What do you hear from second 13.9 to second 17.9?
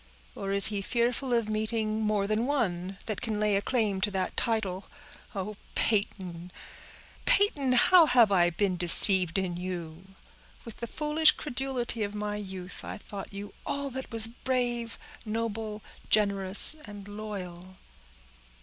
that was brave, noble, generous, and loyal."